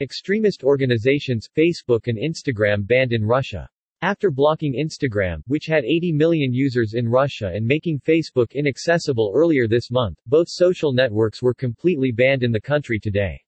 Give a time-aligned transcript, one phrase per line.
[0.00, 3.68] Extremist organizations, Facebook and Instagram banned in Russia.
[4.02, 9.68] After blocking Instagram, which had 80 million users in Russia and making Facebook inaccessible earlier
[9.68, 13.40] this month, both social networks were completely banned in the country today.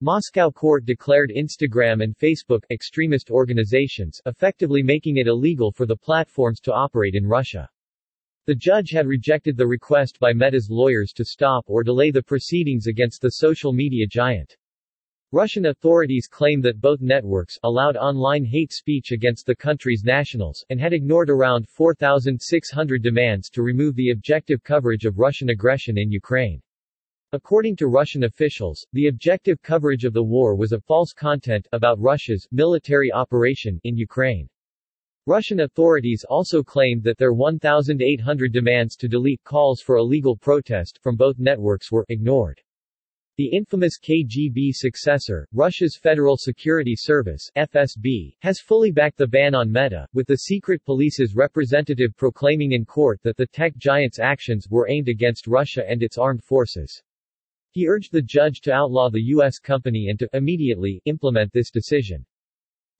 [0.00, 6.60] Moscow court declared Instagram and Facebook extremist organizations, effectively making it illegal for the platforms
[6.60, 7.68] to operate in Russia.
[8.46, 12.86] The judge had rejected the request by Meta's lawyers to stop or delay the proceedings
[12.86, 14.56] against the social media giant.
[15.34, 20.80] Russian authorities claim that both networks allowed online hate speech against the country's nationals, and
[20.80, 26.62] had ignored around 4,600 demands to remove the objective coverage of Russian aggression in Ukraine.
[27.32, 31.98] According to Russian officials, the objective coverage of the war was a false content about
[31.98, 34.48] Russia's military operation in Ukraine.
[35.26, 41.16] Russian authorities also claimed that their 1,800 demands to delete calls for illegal protest from
[41.16, 42.60] both networks were ignored.
[43.36, 49.72] The infamous KGB successor, Russia's Federal Security Service FSB, has fully backed the ban on
[49.72, 54.88] Meta, with the secret police's representative proclaiming in court that the tech giant's actions were
[54.88, 57.02] aimed against Russia and its armed forces.
[57.72, 59.58] He urged the judge to outlaw the U.S.
[59.58, 62.24] company and to immediately implement this decision.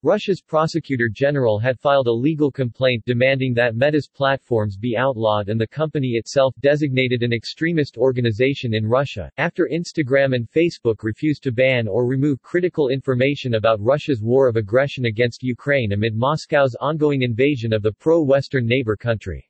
[0.04, 5.58] Russia's prosecutor general had filed a legal complaint demanding that Meta's platforms be outlawed and
[5.58, 11.52] the company itself designated an extremist organization in Russia, after Instagram and Facebook refused to
[11.52, 17.22] ban or remove critical information about Russia's war of aggression against Ukraine amid Moscow's ongoing
[17.22, 19.48] invasion of the pro-Western neighbor country.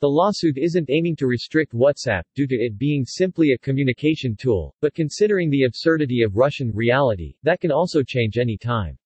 [0.00, 4.74] The lawsuit isn't aiming to restrict WhatsApp, due to it being simply a communication tool,
[4.80, 8.98] but considering the absurdity of Russian reality, that can also change any time.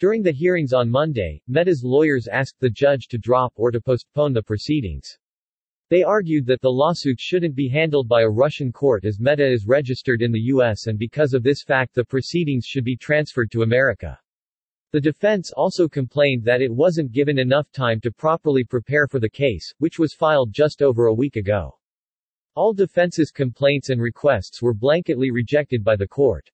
[0.00, 4.32] During the hearings on Monday, Meta's lawyers asked the judge to drop or to postpone
[4.32, 5.18] the proceedings.
[5.88, 9.68] They argued that the lawsuit shouldn't be handled by a Russian court as Meta is
[9.68, 10.88] registered in the U.S.
[10.88, 14.18] and because of this fact the proceedings should be transferred to America.
[14.90, 19.30] The defense also complained that it wasn't given enough time to properly prepare for the
[19.30, 21.78] case, which was filed just over a week ago.
[22.56, 26.50] All defense's complaints and requests were blanketly rejected by the court.